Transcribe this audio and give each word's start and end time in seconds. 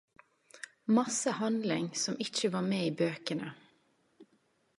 Masse 0.95 1.31
handling 1.41 1.91
som 2.03 2.17
ikkje 2.25 2.49
var 2.57 2.61
med 2.71 2.87
i 2.87 2.91
bøkane. 3.03 3.53